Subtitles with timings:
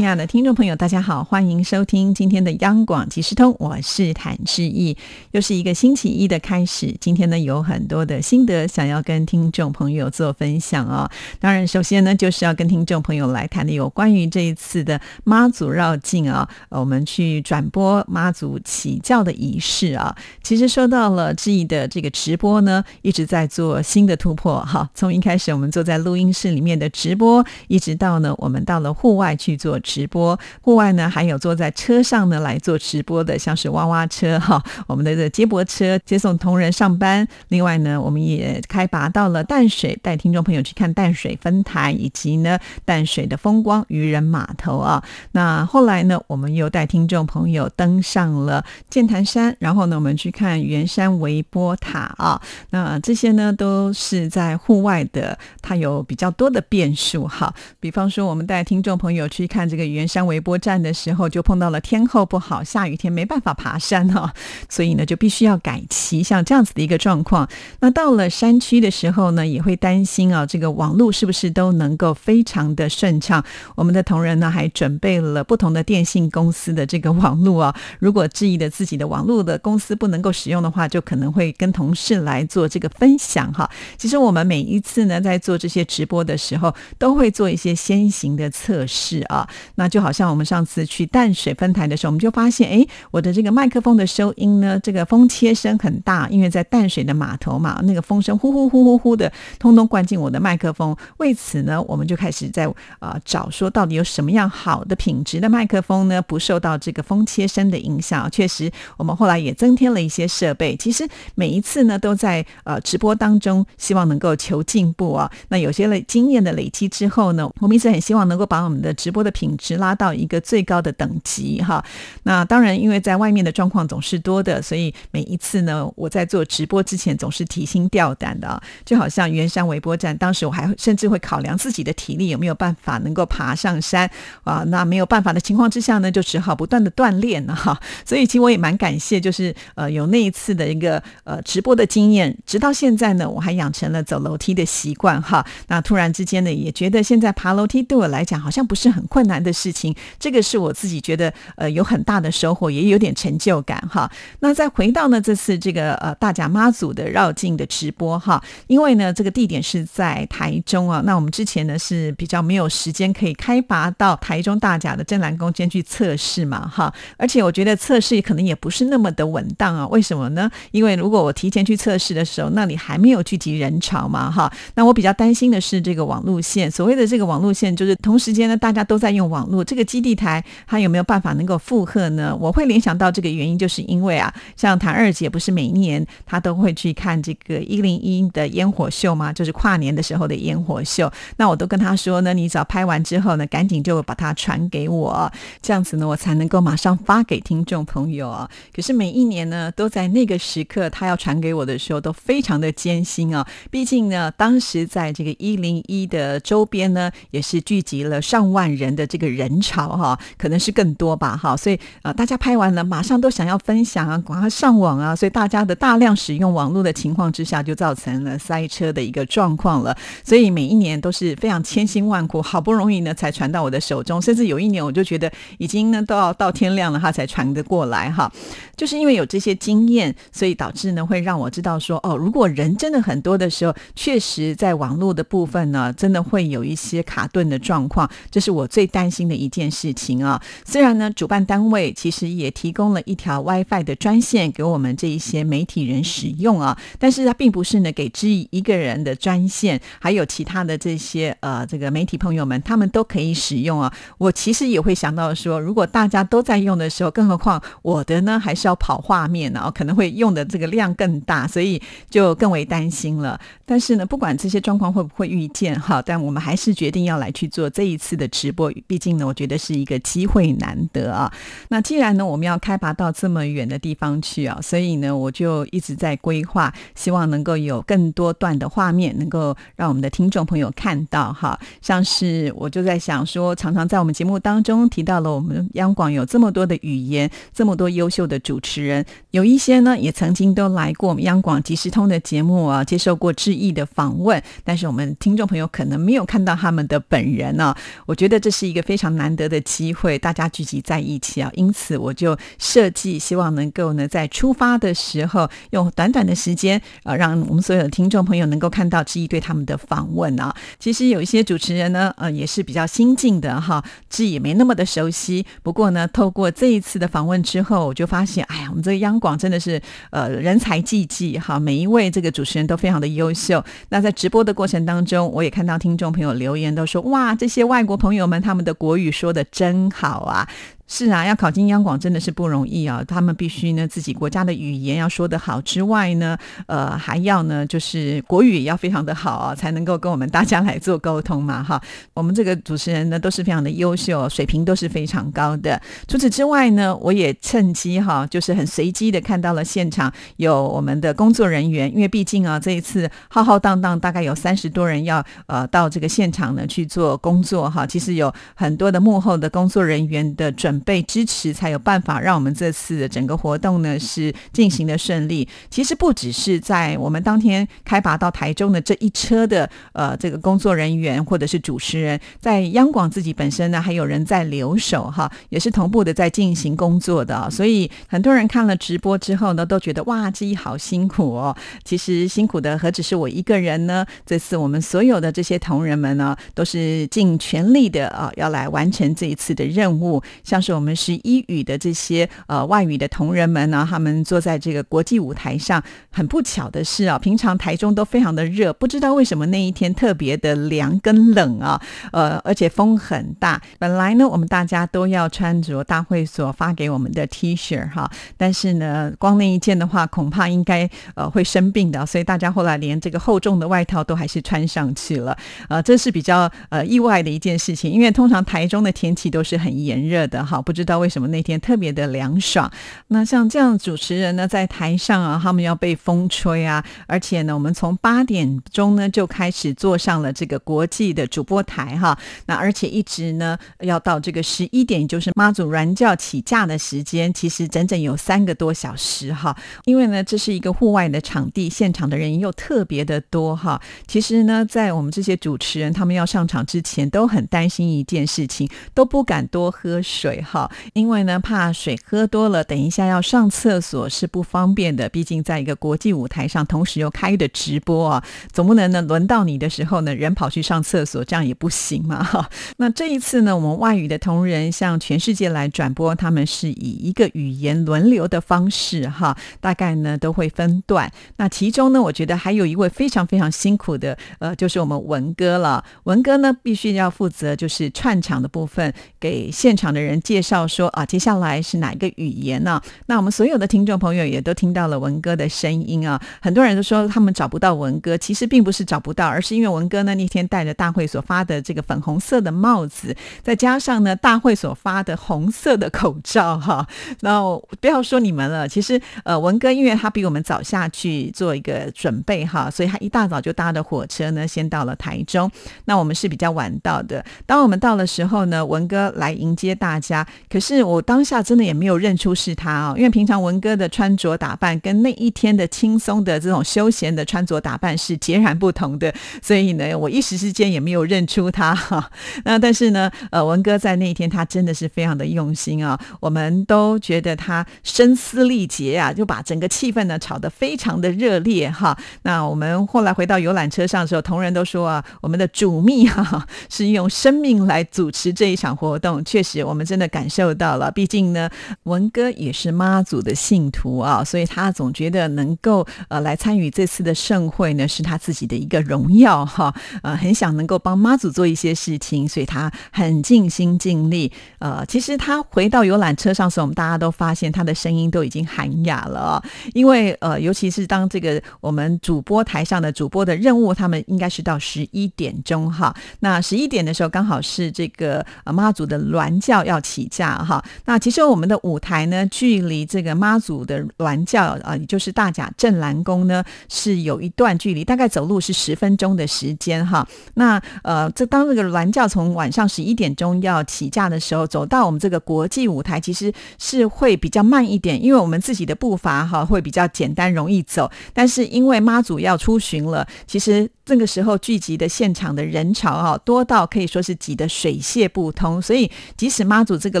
[0.00, 4.96] 亲爱的听众朋友，大家好，欢迎收听今天的央广即时通，我是谭志毅。
[5.32, 11.10] 又是一个星期一的开始，今天呢有很多的心得想要跟听众朋友做分享啊。
[11.38, 20.16] 当然，首先呢就是要跟听众朋友来谈的有关于这一次的妈祖绕境啊，我们去转播妈祖起教的仪式啊。
[20.42, 24.88] 其实说到了志毅的这个直播呢，一直在做新的突破哈。
[24.94, 29.78] 从一开始我们坐在录音室里面的直播，一直到呢我们到了户外去做。
[29.90, 37.26] 直播户外呢，还有坐在车上呢来做直播的，像是娃娃车哈， 我们的这接驳车接送同仁上班。
[37.48, 45.02] 另外呢，我们也开拔到了淡水，带听众朋友去看淡水分台，以及呢淡水的风光渔人码头啊。
[45.32, 52.40] 那后来呢，我们又带听众朋友登上了剑潭山，然后呢，我们去看圆山微波塔啊。
[52.70, 57.52] 那这些呢，都是在户外的，它有比较多的变数哈。
[57.80, 59.79] 比方说，我们带听众朋友去看这个。
[59.86, 64.32] 圆山微波站的时候，就碰到了天候不好，下雨天没办法爬山哈，
[64.68, 67.48] 所以呢就必须要改期，像这样子的一个状况。
[67.80, 73.44] 那到了山区的时候呢，也会担心啊，这个网络是不是都能够非常的顺畅？
[73.74, 83.68] 我们的同仁呢还准备了不同的电信公司的这个网络啊，如果质疑的自己的网络的公司不能够使用的话，就可能会跟同事来做这个分享哈。
[83.96, 89.48] 其实我们每一次呢在做这些直播的时候，都会做一些先行的测试啊。
[89.74, 100.96] 那就好像我们上次去淡水分台的时候，我们就发现，哎，我的这个麦克风的收音呢，这个风切声很大，因为在淡水的码头嘛，那个风声呼呼呼呼呼的，通通灌进我的麦克风。
[101.18, 102.66] 为此呢，我们就开始在
[102.98, 108.30] 啊找说，到底有什么样好的品质的麦克风呢，不受到这个风切声的影响。
[108.30, 110.74] 确实，我们后来也增添了一些设备。
[110.76, 115.30] 其实每一次呢，都在呃直播当中，希望能够求进步啊。
[115.48, 119.49] 那有些了经验的累积之后呢，我们一直很希望能够把我们的直播的品。
[119.60, 121.84] 是拉到一个最高的等级哈，
[122.24, 134.10] 那当然，因为在外面的状况总是多的，所以每一次呢，我在做直播之前总是提心吊胆的，就好像圆山微波站，当时我还甚至会考量自己的体力有没有办法能够爬上山
[134.44, 137.78] 啊，那没有办法的情况之下呢，就只好不断的锻炼了哈。
[138.04, 145.44] 所以其实我也蛮感谢，就是呃有那一次的一个呃直播的经验，直到现在呢，我还养成了走楼梯的习惯哈。
[145.68, 149.52] 那突然之间呢，也觉得现在爬楼梯对我来讲好像不是很困难的。
[149.60, 154.10] 事情，这个是我自己觉得呃有很大的收获，也有点成就感哈。
[154.38, 169.86] 那再回到呢这次这个呃大甲妈祖的绕境的直播哈，因为呢这个地点是在台中啊，那我们之前呢是比较没有时间可以开拔到台中大甲的真兰宫间去测试嘛哈，而且我觉得测试可能也不是那么的稳当啊。
[169.88, 170.50] 为什么呢？
[170.70, 176.70] 因为如果我提前去测试的时候，那里还没有聚集人潮嘛哈，那我比较担心的是这个网路线。
[176.70, 179.50] 所谓的这个网路线，就是同时间呢大家都在用网。
[179.50, 182.36] 络这个基地台，它有没有办法能够负荷呢？
[182.38, 189.32] 我会联想到这个原因，就是因为啊，像谭二姐不是每一年她都会去看这个一零一的烟火秀吗？
[189.32, 191.10] 就是跨年的时候的烟火秀。
[191.36, 198.50] 那我都跟她说呢，你只要拍完之后呢，赶紧就把它传给我，这样子呢，我才能够马上发给听众朋友啊。
[198.74, 203.46] 可是每一年呢，都在那个时刻，她要传给我的时候，都非常的艰辛啊。
[203.70, 209.19] 毕竟呢，当时在这个一零一的周边呢，也是聚集了上万人的这。
[209.20, 219.96] 个人潮哈，可能是更多吧哈，所以呃，大家拍完了，马上都想要分享啊，赶快上网啊，所以大家的大量使用网络的情况之下，就造成了塞车的一个状况了。
[220.24, 228.32] 所以每一年都是非常千辛万苦，好不容易呢才传到我的手中，甚至有一年我就觉得已经呢都要到天亮了，他才传得过来哈。
[228.76, 239.20] 就是因为有这些经验，所以导致呢会让我知道说，哦，如果人真的很多的时候，确实在网络的部分呢，真的会有一些卡顿的状况，这是我最担心。
[239.20, 253.92] 新的一件事情啊，虽然呢，主办单位其实也提供了一条 WiFi 的专线给我们这一些媒体人使用啊，但是它并不是呢给知意一个人的专线，还有其他的这些呃这个媒体朋友们，他们都可以使用啊。
[254.16, 261.78] 我其实也会想到说，如果大家都在用的时候，更何况我的呢，还是要跑画面呢，可能会用的这个量更大，所以
[262.08, 263.38] 就更为担心了。
[263.66, 271.32] 但是呢，不管这些状况会不会遇见哈，但我们还是决定要来去做这一次的直播，毕近呢，我觉得是一个机会难得啊。
[271.70, 281.58] 那既然呢，我们要开拔到这么远的地方去啊，所以呢，我就一直在规划，希望能够有更多段的画面，能够让我们的听众朋友看到哈。
[281.80, 297.74] 像是我就在想说，常常在我们节目当中提到了我们央广有这么多的语言，这么多优秀的主持人，有一些呢也曾经都来过我们央广即时通的节目啊，接受过致意的访问，但是我们听众朋友可能没有看到他们的本人呢。
[298.06, 310.52] 我觉得这是一个非常难得的机会，大家聚集在一起啊，因此我就设计，希望能够呢在出发的时候，用短短的时间，呃，让我们所有的听众朋友能够看到志毅对他们的访问啊。
[310.80, 315.46] 其实有一些主持人呢，呃，也是比较新进的哈，志毅也没那么的熟悉。
[315.62, 323.64] 不过呢，透过这一次的访问之后，我就发现，哎呀，我们这个央广真的是呃人才济济哈，每一位这个主持人都非常的优秀。
[323.90, 330.48] 那在直播的过程当中，我也看到听众朋友留言都说，哇，这些外国朋友们他们的国语说的真好啊。
[330.92, 333.00] 是啊，要考进央广真的是不容易啊！
[333.06, 341.80] 他们必须呢自己国家的语言要说得好之外呢，呃，还要呢就是国语也要非常的好啊，才能够跟我们大家来做沟通嘛哈。
[342.12, 345.80] 我们这个主持人呢都是非常的优秀，水平都是非常高的。
[346.08, 357.86] 除此之外呢，我也趁机哈，就是很随机的看到了现场有我们的工作人员，因为毕竟啊这一次浩浩荡荡，大概有三十多人要呃到这个现场呢去做工作哈。
[357.86, 360.79] 其实有很多的幕后的工作人员的准。
[360.80, 365.46] 被支持才有办法让我们这次的整个活动呢是进行的顺利。
[365.68, 377.50] 其实不只是在我们当天开拔到台中的这一车的呃这个工作人员或者是主持人，在央广自己本身呢还有人在留守哈，也是同步的在进行工作的。
[377.50, 381.54] 所以很多人看了直播之后呢，都觉得哇，这一好辛苦哦。
[381.84, 384.06] 其实辛苦的何止是我一个人呢？
[384.24, 390.69] 这次我们所有的这些同仁们呢，都是尽全力的啊，要来完成这一次的任务，像是。
[390.72, 401.80] 我们是一语的这些呃外语的同仁们呢，他们坐在这个国际舞台上，很不巧的是啊，平常台中都非常的热，不知道为什么那一天特别的凉跟冷啊，
[402.12, 403.60] 呃，而且风很大。
[403.78, 415.36] 本来呢，我们大家都要穿着大会所发给我们的 T 恤哈，但是呢，光那一件的话，恐怕应该呃会生病的，所以大家后来连这个厚重的外套都还是穿上去了。
[415.68, 420.59] 呃，这是比较呃意外的一件事情，因为通常台中的天气都是很炎热的哈。
[420.60, 422.70] 不知道为什么那天特别的凉爽。
[423.08, 432.18] 那像这样主持人呢，在台上啊，他们要被风吹啊，而且呢，我们从八点钟呢就开始坐上了这个国际的主播台哈。
[432.46, 439.56] 那而且一直呢要到这个十一点，就是妈祖软教起驾的时间，其实整整有三个多小时哈。
[439.84, 443.80] 因为呢，这是一个户外的场地，现场的人又特别的多哈。
[444.06, 450.42] 其实呢，在我们这些主持人他们要上场之前，都很担心一件事情，都不敢多喝水。
[450.50, 455.08] 好，因为呢，怕水喝多了，等一下要上厕所是不方便的。
[455.08, 462.20] 毕竟在一个国际舞台上，同时又开的直播啊，总不能呢轮到你的时候呢，人跑去上厕所，这样也不行嘛。
[462.24, 471.08] 哈，那这一次呢，我们外语的同仁向全世界来转播，他们是以一个语言轮流的方式哈，大概呢都会分段。
[471.36, 475.84] 那其中呢，我觉得还有一位非常非常辛苦的，呃，就是我们文哥了。
[476.04, 480.40] 文哥呢，必须要负责就是串场的部分，给现场的人介。
[480.40, 482.80] 绍说啊，接下来是哪一个语言呢？
[483.06, 486.20] 那我们所有的听众朋友也都听到了文哥的声音啊。
[486.40, 496.84] 很多人都说他们找不到文哥，其实并不是找不到，而是因为文哥呢那天戴着大会所发的这个粉红色的帽子，再加上呢大会所发的红色的口罩哈。
[497.20, 497.40] 那
[497.80, 505.48] 不要说你们了，其实呃文哥因为他比我们早下去做一个准备哈，所以他一大早就搭的火车呢先到了台中。
[505.84, 507.22] 那我们是比较晚到的。
[507.44, 510.19] 当我们到的时候呢，文哥来迎接大家。
[510.48, 522.10] 可是我当下真的也没有认出是他啊，因为平常文哥的穿着打扮跟那一天的轻松的这种休闲的穿着打扮是截然不同的，所以呢，我一时之间也没有认出他哈。
[522.44, 531.96] 那但是呢，呃，文哥在那一天他真的是非常的用心啊，我们都觉得他声嘶力竭啊，就把整个气氛呢炒得非常的热烈哈。
[532.22, 540.09] 那我们后来回到游览车上的时候，同仁都说啊，我们的主秘哈是用生命来主持这一场活动，确实我们真的。
[540.10, 540.90] 感受到了。
[540.90, 541.48] 毕竟呢，
[541.84, 549.74] 文哥也是妈祖的信徒啊，所以他总觉得能够呃来参与这次的盛会呢，是他自己的一个荣耀哈。
[550.02, 554.30] 呃，很想能够帮妈祖做一些事情，所以他很尽心尽力。
[554.58, 565.94] 呃，其实他回到游览车上时，我们大家都发现他的声音都已经喊哑了，因为呃，尤其是当这个我们主播台上的主播的任务，他们应该是到十一点钟哈。
[566.20, 570.64] 那十一点的时候，刚好是这个呃妈祖的銮轿要起起驾哈。
[570.86, 580.06] 那其实我们的舞台呢，距离这个妈祖的銮轿啊，也就是大甲镇澜宫呢，是有一段距离，大概走路是十分钟的时间哈。
[580.34, 593.70] 那呃，这当这个銮轿从晚上十一点钟要起驾的时候，走到我们这个国际舞台，其实是会比较慢一点，因为我们自己的步伐哈会比较简单容易走，但是因为妈祖要出巡了，其实。
[593.90, 598.62] 这个时候聚集的现场的人潮啊，多到可以说是挤得水泄不通。
[598.62, 600.00] 所以，即使妈祖这个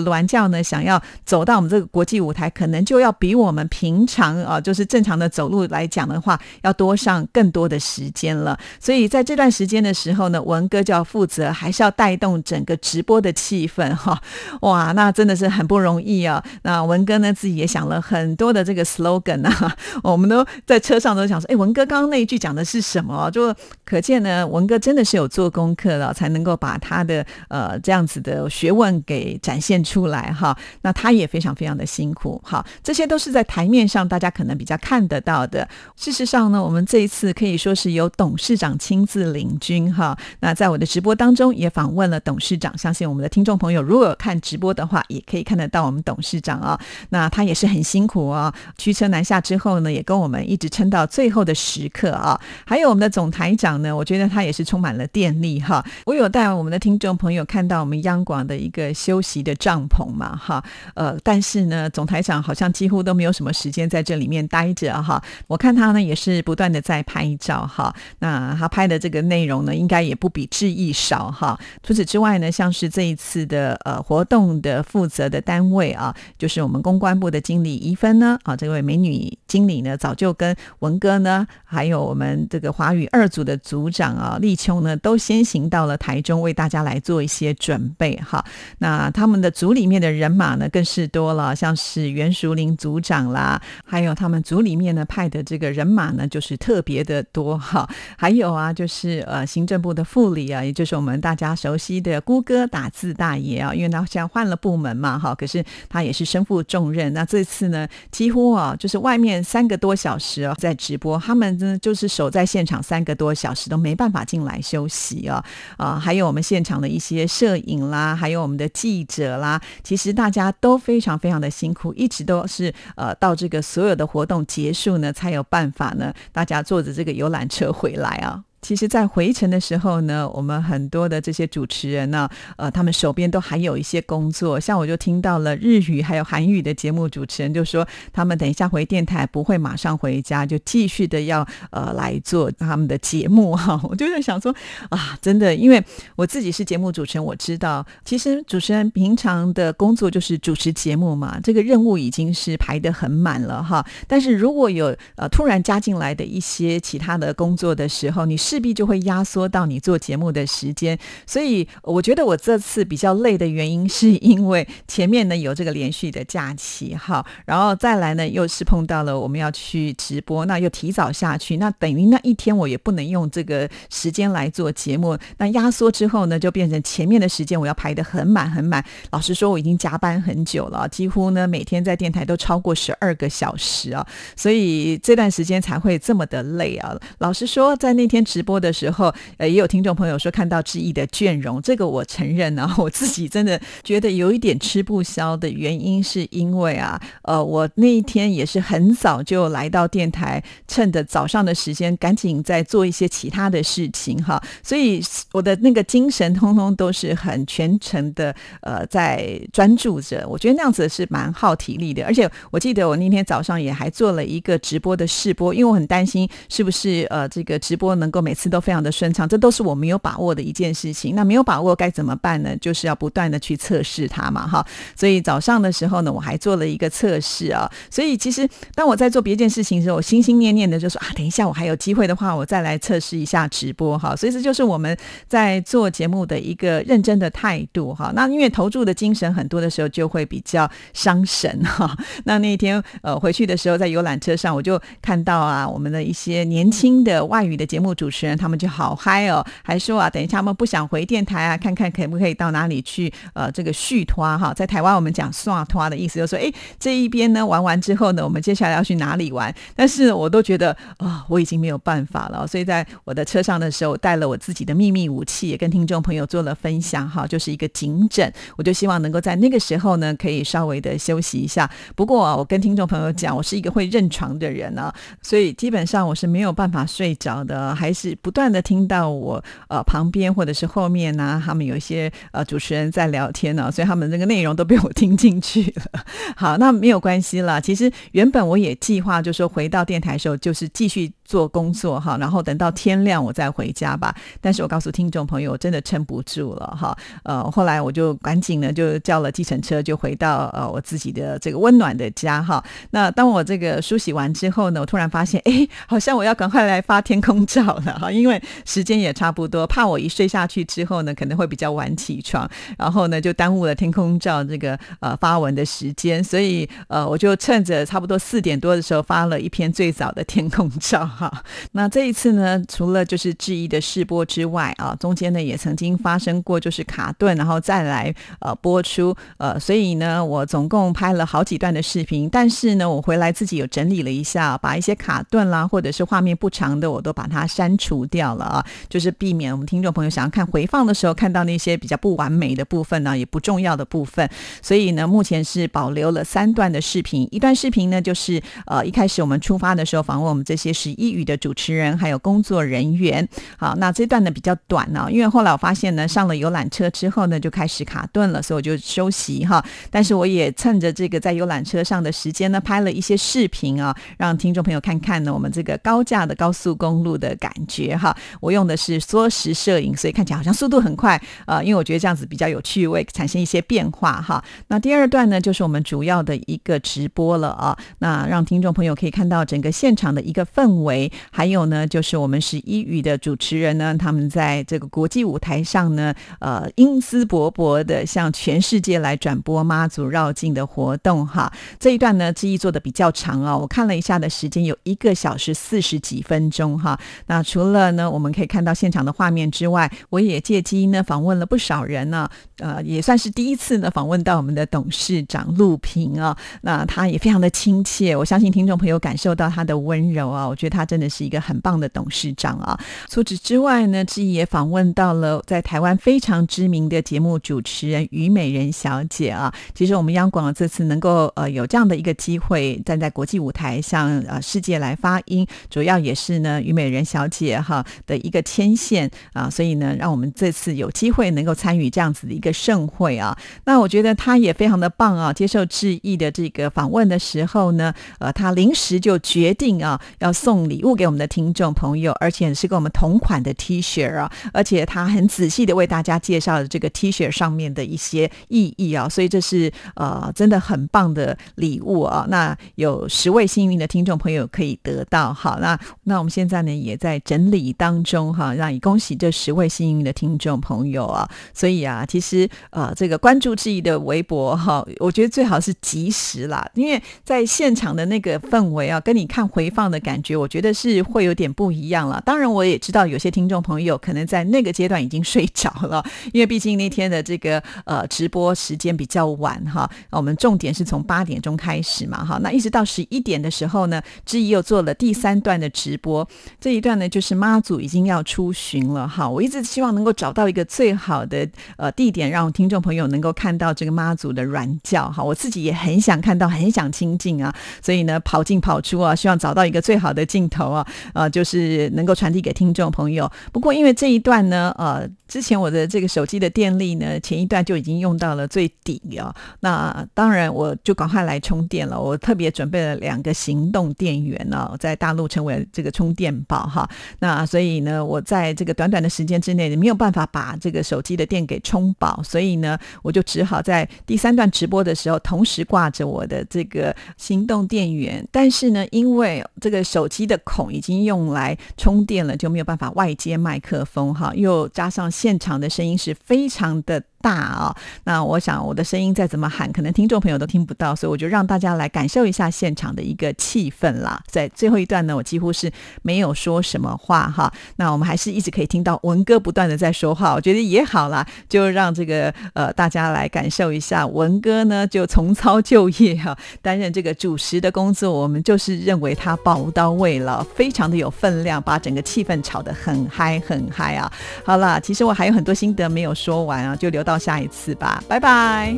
[0.02, 8.56] 銮轿呢，想要走到我们这个国际舞台，可能就要比我们平常啊，就是正常的走路来讲的话，要多上更多的时间了。
[8.78, 14.22] 所以，在这段时间的时候呢，文哥就要负责，还是要带动整个直播的气氛哈。
[14.60, 16.40] 哇，那真的是很不容易啊。
[16.62, 23.28] 那文哥呢，自己也想了很多的这个 slogan 啊，我们都在车上都想说，哎，文哥刚刚那一句讲的是什么？
[23.32, 23.52] 就
[23.84, 30.56] 可见呢，文哥真的是有做功课了，才能够把他的呃这样子的学问给展现出来哈。
[30.82, 32.64] 那他也非常非常的辛苦哈。
[32.84, 35.68] 这些都是在台面上大家可能比较看得到的。
[35.96, 40.16] 事实上呢，我们这一次可以说是由董事长亲自领军哈。
[40.38, 46.78] 那在我的直播当中也访问了董事长，相信我们的听众朋友如果看直播的话，也可以看得到我们董事长啊。
[47.08, 52.40] 那他也是很辛苦啊，驱车南下之后呢，也跟我们一直撑到最后的时刻啊。
[52.64, 53.69] 还有我们的总台长。
[53.78, 55.84] 呢，我觉得他也是充满了电力哈。
[56.06, 65.22] 我有带我们的听众朋友看到我们央广的一个休息的帐篷嘛哈，呃，但是呢，总台长好像几乎都没有什么时间在这里面待着哈。
[65.46, 71.58] 我看他呢也是不断的在拍照哈，那他拍的这个内容呢，应该也不比志毅少哈。
[71.82, 83.49] 除此之外呢，像是这一次的呃活动的负责的单位啊，就是我们公关部的经理怡芬呢啊，这位美女经理呢，早就跟文哥呢，还有我们这个华语二组的。
[83.50, 88.44] 的组长啊，立秋呢，都先行到了台中，为大家来做一些准备哈。
[88.78, 97.88] 那他们的组里面的人马呢，更是多了，像是袁淑玲组长啦，还有他们组里面呢派的这个人马呢，就是特别的多哈。
[98.16, 107.12] 还有啊，就是呃行政部的副理啊，也就是我们大家熟悉的姑哥打字大爷啊，因为他现在换了部门嘛哈，可是他也是身负重任。
[107.12, 113.70] 那这次呢，几乎啊，就是外面三个多小时啊在直播，他们呢就是守在现场三个多小时。
[113.70, 115.44] 都没办法进来休息啊
[115.76, 115.96] 啊！
[115.96, 128.42] 还有我们现场的一些摄影啦，还有我们的记者啦，其实大家都非常非常的辛苦，一直都是呃到这个所有的活动结束呢，才有办法呢，大家坐着这个游览车回来啊。
[128.62, 134.60] 其实，在回程的时候呢，我们很多的这些主持人呢，呃，他们手边都还有一些工作。
[134.60, 143.80] 像我就听到了日语还有韩语的节目主持人就说，他们等一下回电台不会马上回家，就继续的要呃来做他们的节目哈。
[143.88, 144.54] 我就在想说
[144.90, 145.82] 啊，真的，因为
[146.16, 153.84] 我自己是节目主持人，我知道，其实主持人平常的工作就是主持节目嘛，这个任务已经是排得很满了哈。
[154.06, 178.84] 但是如果有呃突然加进来的一些其他的工作的时候，你势必就会压缩到你做节目的时间，所以我觉得我这次比较累的原因，是因为前面呢有这个连续的假期哈，然后再来呢又是碰到了我们要去直播，那又提早下去，那等于那一天我也不能用这个时间来做节目，那压缩之后呢，就变成前面的时间我要排得很满很满。
[179.12, 184.04] 老实说，我已经加班很久了，几乎呢每天在电台都超过十二个小时啊，
[184.34, 186.98] 所以这段时间才会这么的累啊。
[187.18, 210.26] 老实说，在那天直直播的时候，呃，也有听众朋友说看到志毅的倦容，这个我承认啊， 我自己真的觉得有一点吃不消的原因，是因为啊，呃，我那一天也是很早就来到电台，趁着早上的时间，赶紧在做一些其他的事情哈，所以我的那个精神通通都是很全程的，呃，在专注着。
[210.26, 218.20] 我觉得那样子是蛮耗体力的，而且我记得我那天早上也还做了一个直播的试播，因为我很担心是不是呃这个直播能够。
[218.20, 221.16] 每每次都非常的顺畅，这都是我没有把握的一件事情。
[221.16, 222.56] 那没有把握该怎么办呢？
[222.58, 224.64] 就是要不断的去测试它嘛，哈。
[224.94, 227.68] 所以早上的时候呢，我还做了一个测试啊。
[227.90, 234.14] 所以其实当我在做别件事情的时候，我心心念念的就说啊，等一下我还有机会的话，我再来测试一下直播哈。
[234.14, 234.96] 所以这就是我们
[235.26, 238.12] 在做节目的一个认真的态度哈。
[238.14, 241.98] 那因为投注的精神很多的时候，就会比较伤神哈。
[242.22, 254.52] 那那天呃回去的时候，在游览车上，我就看到啊，我们的一些年轻的外语的节目主持人，他们就好嗨哦，还说啊，等一下他们不想回电台啊，看看可不可以到哪里去呃这个续托哈。
[254.54, 259.54] 在台湾我们讲刷托的意思，就说哎这一边呢玩完之后呢，我们接下来要去哪里玩？
[259.74, 262.46] 但是我都觉得啊，我已经没有办法了。
[262.46, 268.32] 所以在我的车上的时候，带了我自己的秘密武器，也跟听众朋友做了分享哈，就是一个颈枕。
[268.56, 271.70] 我就希望能够在那个时候呢，可以稍微的休息一下。
[271.94, 286.04] 不过啊，我跟听众朋友讲，我是一个会认床的人啊，所以基本上我是没有办法睡着的，还是不断的听到我呃旁边或者是后面呢，他们有一些呃主持人在聊天呢，所以他们那个内容都被我听进去了。
[286.36, 287.60] 好，那没有关系了。
[287.60, 291.12] 其实原本我也计划，就说回到电台的时候，就是继续。
[291.30, 294.12] 做工作哈，然后等到天亮我再回家吧。
[294.40, 296.96] 但是我告诉听众朋友，我真的撑不住了哈。
[297.22, 302.60] 呃，后来我就赶紧呢，就叫了计程车，就回到呃我自己的这个温暖的家哈。
[302.90, 321.08] 那当我这个梳洗完之后呢，我突然发现，哎，好像我要赶快来发天空照了哈， 因为时间也差不多，怕我一睡下去之后呢，可能会比较晚起床，然后呢就耽误了天空照这个呃发文的时间，所以呃我就趁着差不多四点多的时候发了一篇最早的天空照。
[321.20, 321.30] 好，
[321.72, 344.26] 那这一次呢，除了就是质疑的试播之外啊，中间呢也曾经发生过就是卡顿，然后再来呃播出呃，所以呢，我总共拍了好几段的视频，但是呢，我回来自己有整理了一下，把一些卡顿啦，或者是画面不长的，我都把它删除掉了啊，就是避免我们听众朋友想要看回放的时候看到那些比较不完美的部分呢，也不重要的部分，
[344.62, 351.09] 所以呢，目前是保留了三段的视频，一段视频呢就是呃一开始我们出发的时候访问我们这些十一。
[351.10, 353.26] 语的主持人还有工作人员，
[353.58, 359.64] 好，那这段呢比较短呢，因为后来我发现呢，上了游览车之后呢，就开始卡顿了，所以我就休息哈。
[359.90, 368.16] 但是我也趁着这个在游览车上的时间呢，拍了一些视频啊，让听众朋友看看呢，我们这个高架的高速公路的感觉哈。
[368.40, 374.42] 我用的是缩时摄影，所以看起来好像速度很快啊，因为我觉得这样子比较有趣味，产生一些变化哈。
[374.68, 380.89] 那第二段呢，就是我们主要的一个直播了啊，那让听众朋友可以看到整个现场的一个氛围。
[380.90, 391.50] 为还有呢，就是我们十一语的主持人呢，他们在这个国际舞台上呢，呃，英姿勃勃的向全世界来转播妈祖绕境的活动哈。
[391.78, 396.98] 这一段呢，记忆做的比较长啊，我看了一下的时间有一个小时四十几分钟哈。
[397.28, 402.28] 那除了呢，我们可以看到现场的画面之外，我也借机呢访问了不少人呢，
[402.58, 406.36] 呃，也算是第一次呢访问到我们的董事长陆平啊。
[406.62, 410.79] 那他也非常的亲切，我相信听众朋友感受到他的温柔啊，我觉得他。
[410.80, 412.78] 他真的是一个很棒的董事长啊！
[413.10, 419.52] 除此之外呢，志毅也访问到了在台湾非常知名的节目主持人虞美人小姐啊。
[419.74, 433.36] 其实我们央广这次能够呃有这样的一个机会站在国际舞台向呃世界来发音，主要也是呢虞美人小姐哈的一个牵线啊，所以呢让我们这次有机会能够参与这样子的一个盛会啊。
[433.66, 435.30] 那我觉得她也非常的棒啊！
[435.30, 440.80] 接受志毅的这个访问的时候呢，呃，她临时就决定啊要送礼。
[440.80, 452.24] 物给我们的听众朋友，而且是跟我们同款的 T 恤啊，而且他很仔细的为大家介绍了这个 T 恤上面的一些意义啊，所以这是呃真的很棒的礼物啊。
[452.30, 461.28] 那有十位幸运的听众朋友可以得到，好，那那我们现在呢也在整理当中哈，让你恭喜这十位幸运的听众朋友啊。
[461.52, 470.59] 所以啊，其实呃这个关注志毅的微博哈，我觉得最好是及时啦，因为在现场的那个氛围啊，跟你看回放的感觉，我觉得。
[470.60, 472.22] 觉得是会有点不一样了。
[472.26, 479.90] 当然，我也知道有些听众朋友可能在那个阶段已经睡着了， 因为毕竟那天的这个呃直播时间比较晚哈。
[480.10, 486.28] 我们重点是从八点钟开始嘛哈，那一直到十一点的时候呢，知怡又做了第三段的直播。
[486.60, 489.26] 这一段呢，就是妈祖已经要出巡了哈。
[489.26, 495.24] 我一直希望能够找到一个最好的呃地点，让听众朋友能够看到这个妈祖的软教哈。
[495.24, 500.49] 我自己也很想看到，很想亲近啊，所以呢，跑进跑出啊，希望找到一个最好的镜。
[500.50, 503.30] 头啊，呃，就是能够传递给听众朋友。
[503.52, 511.98] 不过因为这一段呢，呃，之前我的这个手机的电力呢，前一段就已经用到了最底啊，那当然我就赶快来充电了。
[511.98, 516.88] 我特别准备了两个行动电源呢，在大陆成为这个充电宝哈。
[517.20, 528.26] 那所以呢，我在这个短短的时间之内没有办法把这个手机的电给充饱，所以呢，我就只好在第三段直播的时候同时挂着我的这个行动电源。
[528.32, 537.02] 但是呢，因为这个手机的孔已经用来充电了，就没有办法外接麦克风哈，又加上现场的声音是非常的。
[537.22, 544.20] 大啊，那我想我的声音再怎么喊，可能听众朋友都听不到，所以我就让大家来感受一下现场的一个气氛啦。
[544.26, 545.70] 在最后一段呢，我几乎是
[546.02, 564.10] 没有说什么话哈，那我们还是一直可以听到文哥不断的在说话，我觉得也好啦，就让这个呃大家来感受一下文哥呢就重操旧业哈，担任这个主持的工作，我们就是认为他宝刀未老，非常的有分量，把整个气氛炒得很嗨很嗨啊。
[564.42, 567.09] 好了，其实我还有很多心得没有说完啊，就留到。
[567.10, 568.72] 到下一次吧拜拜。